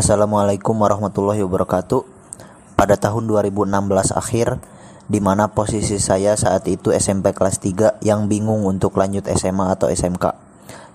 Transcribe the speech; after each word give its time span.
Assalamualaikum 0.00 0.80
warahmatullahi 0.80 1.44
wabarakatuh. 1.44 2.08
Pada 2.72 2.96
tahun 2.96 3.28
2016 3.28 3.68
akhir, 4.16 4.56
di 5.12 5.20
mana 5.20 5.52
posisi 5.52 6.00
saya 6.00 6.40
saat 6.40 6.64
itu 6.72 6.88
SMP 6.88 7.36
kelas 7.36 7.60
3 7.60 8.00
yang 8.00 8.24
bingung 8.24 8.64
untuk 8.64 8.96
lanjut 8.96 9.28
SMA 9.28 9.76
atau 9.76 9.92
SMK. 9.92 10.32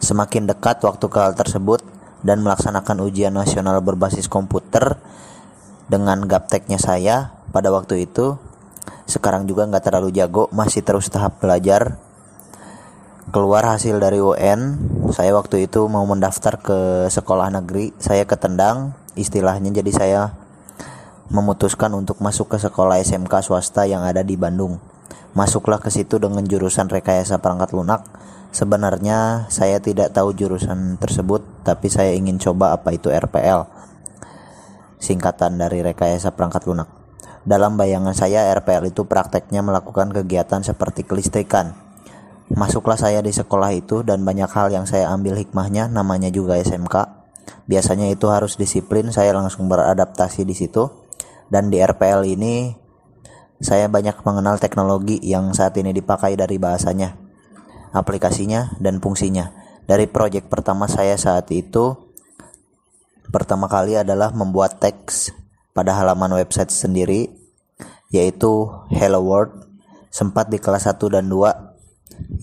Semakin 0.01 0.49
dekat 0.49 0.81
waktu 0.81 1.05
ke 1.05 1.21
tersebut 1.37 1.85
dan 2.25 2.41
melaksanakan 2.41 3.05
ujian 3.05 3.29
nasional 3.29 3.77
berbasis 3.85 4.25
komputer 4.25 4.97
dengan 5.85 6.25
gapteknya 6.25 6.81
saya 6.81 7.29
pada 7.53 7.69
waktu 7.69 8.09
itu, 8.09 8.41
sekarang 9.05 9.45
juga 9.45 9.69
nggak 9.69 9.85
terlalu 9.85 10.17
jago, 10.17 10.49
masih 10.49 10.81
terus 10.81 11.13
tahap 11.13 11.37
belajar. 11.37 12.01
Keluar 13.33 13.65
hasil 13.65 13.97
dari 13.97 14.21
UN, 14.21 14.77
saya 15.09 15.33
waktu 15.33 15.65
itu 15.65 15.89
mau 15.89 16.05
mendaftar 16.05 16.61
ke 16.61 17.09
sekolah 17.09 17.49
negeri, 17.49 17.89
saya 17.97 18.21
ketendang, 18.29 18.93
istilahnya 19.17 19.73
jadi 19.73 19.89
saya 19.89 20.21
memutuskan 21.33 21.89
untuk 21.97 22.21
masuk 22.21 22.53
ke 22.53 22.61
sekolah 22.61 23.01
SMK 23.01 23.33
swasta 23.41 23.89
yang 23.89 24.05
ada 24.05 24.21
di 24.21 24.37
Bandung. 24.37 24.77
Masuklah 25.33 25.81
ke 25.81 25.89
situ 25.89 26.21
dengan 26.21 26.45
jurusan 26.45 26.85
rekayasa 26.85 27.41
perangkat 27.41 27.73
lunak. 27.73 28.05
Sebenarnya 28.53 29.49
saya 29.49 29.81
tidak 29.81 30.13
tahu 30.13 30.37
jurusan 30.37 31.01
tersebut, 31.01 31.41
tapi 31.65 31.89
saya 31.89 32.13
ingin 32.13 32.37
coba 32.37 32.77
apa 32.77 32.93
itu 32.93 33.09
RPL. 33.09 33.65
Singkatan 35.01 35.57
dari 35.57 35.81
rekayasa 35.81 36.29
perangkat 36.37 36.69
lunak. 36.69 36.93
Dalam 37.41 37.73
bayangan 37.73 38.13
saya 38.13 38.53
RPL 38.53 38.93
itu 38.93 39.09
prakteknya 39.09 39.65
melakukan 39.65 40.13
kegiatan 40.13 40.61
seperti 40.61 41.01
kelistrikan. 41.01 41.84
Masuklah 42.53 42.93
saya 42.93 43.25
di 43.25 43.33
sekolah 43.33 43.73
itu 43.73 44.05
dan 44.05 44.21
banyak 44.21 44.45
hal 44.53 44.69
yang 44.69 44.85
saya 44.85 45.09
ambil 45.09 45.33
hikmahnya 45.33 45.89
namanya 45.89 46.29
juga 46.29 46.61
SMK. 46.61 47.25
Biasanya 47.65 48.13
itu 48.13 48.29
harus 48.29 48.53
disiplin, 48.53 49.09
saya 49.09 49.33
langsung 49.33 49.65
beradaptasi 49.65 50.45
di 50.45 50.53
situ 50.53 50.85
dan 51.49 51.73
di 51.73 51.81
RPL 51.81 52.21
ini 52.25 52.73
saya 53.57 53.89
banyak 53.89 54.21
mengenal 54.21 54.61
teknologi 54.61 55.17
yang 55.25 55.49
saat 55.57 55.73
ini 55.81 55.89
dipakai 55.95 56.37
dari 56.37 56.61
bahasanya, 56.61 57.17
aplikasinya, 57.95 58.77
dan 58.77 59.01
fungsinya. 59.01 59.49
Dari 59.89 60.05
proyek 60.05 60.45
pertama 60.45 60.85
saya 60.85 61.17
saat 61.17 61.49
itu, 61.49 61.97
pertama 63.33 63.65
kali 63.65 63.97
adalah 63.97 64.29
membuat 64.35 64.77
teks 64.77 65.33
pada 65.73 65.97
halaman 65.97 66.37
website 66.37 66.69
sendiri, 66.69 67.31
yaitu 68.13 68.69
Hello 68.93 69.23
World, 69.23 69.65
sempat 70.13 70.51
di 70.51 70.59
kelas 70.59 70.85
1 70.85 70.99
dan 71.09 71.25
2, 71.31 71.64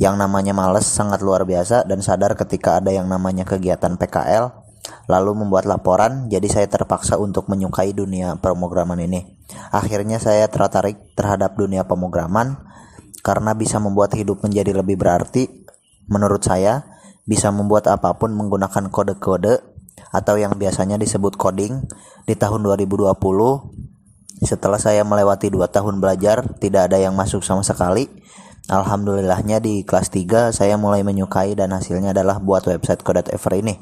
yang 0.00 0.16
namanya 0.16 0.56
males 0.56 0.88
sangat 0.88 1.20
luar 1.20 1.44
biasa 1.44 1.84
dan 1.84 2.00
sadar 2.00 2.36
ketika 2.36 2.80
ada 2.80 2.92
yang 2.92 3.08
namanya 3.08 3.44
kegiatan 3.44 3.96
PKL 3.96 4.62
lalu 5.06 5.44
membuat 5.44 5.66
laporan 5.68 6.26
jadi 6.26 6.48
saya 6.50 6.66
terpaksa 6.66 7.18
untuk 7.18 7.46
menyukai 7.46 7.94
dunia 7.94 8.38
pemrograman 8.38 8.98
ini. 8.98 9.38
Akhirnya 9.70 10.18
saya 10.18 10.48
tertarik 10.48 11.14
terhadap 11.14 11.54
dunia 11.54 11.84
pemrograman 11.84 12.58
karena 13.22 13.54
bisa 13.54 13.78
membuat 13.78 14.14
hidup 14.18 14.42
menjadi 14.42 14.74
lebih 14.74 14.98
berarti 14.98 15.46
menurut 16.10 16.42
saya 16.42 16.82
bisa 17.22 17.54
membuat 17.54 17.86
apa 17.86 18.18
pun 18.18 18.34
menggunakan 18.34 18.90
kode-kode 18.90 19.62
atau 20.10 20.34
yang 20.34 20.58
biasanya 20.58 20.98
disebut 20.98 21.38
coding 21.38 21.86
di 22.26 22.34
tahun 22.34 22.66
2020 22.66 23.14
setelah 24.42 24.80
saya 24.82 25.06
melewati 25.06 25.54
dua 25.54 25.70
tahun 25.70 26.02
belajar 26.02 26.42
tidak 26.58 26.90
ada 26.90 26.98
yang 26.98 27.14
masuk 27.14 27.46
sama 27.46 27.62
sekali 27.62 28.10
Alhamdulillahnya 28.72 29.60
di 29.60 29.84
kelas 29.84 30.08
3 30.08 30.48
saya 30.48 30.80
mulai 30.80 31.04
menyukai 31.04 31.52
dan 31.52 31.76
hasilnya 31.76 32.16
adalah 32.16 32.40
buat 32.40 32.64
website 32.64 33.04
Code.ever 33.04 33.52
ini. 33.60 33.76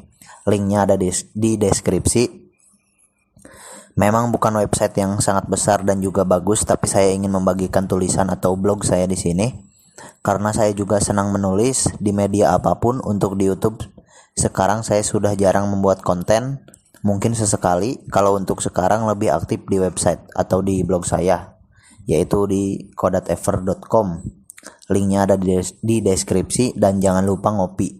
Linknya 0.50 0.82
ada 0.82 0.98
di, 0.98 1.14
di 1.30 1.54
deskripsi. 1.54 2.26
Memang 3.94 4.34
bukan 4.34 4.58
website 4.58 4.98
yang 4.98 5.22
sangat 5.22 5.46
besar 5.46 5.86
dan 5.86 6.02
juga 6.02 6.26
bagus, 6.26 6.66
tapi 6.66 6.90
saya 6.90 7.14
ingin 7.14 7.30
membagikan 7.30 7.86
tulisan 7.86 8.34
atau 8.34 8.58
blog 8.58 8.82
saya 8.82 9.06
di 9.06 9.14
sini. 9.14 9.54
Karena 10.26 10.50
saya 10.50 10.74
juga 10.74 10.98
senang 10.98 11.30
menulis 11.30 11.94
di 12.02 12.10
media 12.10 12.58
apa 12.58 12.82
pun 12.82 12.98
untuk 12.98 13.38
di 13.38 13.46
YouTube. 13.46 13.78
Sekarang 14.34 14.82
saya 14.82 15.06
sudah 15.06 15.38
jarang 15.38 15.70
membuat 15.70 16.02
konten, 16.02 16.66
mungkin 17.06 17.38
sesekali. 17.38 18.02
Kalau 18.10 18.34
untuk 18.34 18.58
sekarang 18.58 19.06
lebih 19.06 19.30
aktif 19.30 19.62
di 19.70 19.78
website 19.78 20.26
atau 20.34 20.66
di 20.66 20.82
blog 20.82 21.06
saya, 21.06 21.54
yaitu 22.10 22.50
di 22.50 22.90
kodatever.com. 22.98 24.39
Linknya 24.90 25.28
ada 25.28 25.36
di, 25.36 25.56
deskripsi 26.02 26.76
dan 26.76 27.00
jangan 27.00 27.24
lupa 27.24 27.52
ngopi. 27.52 27.99